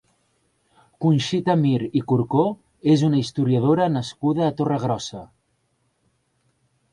Conxita 1.05 1.55
Mir 1.65 1.77
i 1.99 2.01
Curcó 2.11 2.45
és 2.95 3.03
una 3.09 3.19
historiadora 3.25 3.87
nascuda 3.99 4.47
a 4.49 4.57
Torregrossa. 4.63 5.23